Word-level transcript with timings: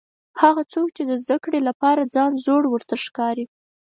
هغه 0.41 0.63
څوک 0.73 0.87
چې 0.97 1.03
د 1.09 1.11
زده 1.23 1.37
کړې 1.43 1.59
لپاره 1.69 2.09
ځان 2.15 2.31
زوړ 2.45 2.63
ورته 2.69 2.95
ښکاري. 3.05 3.45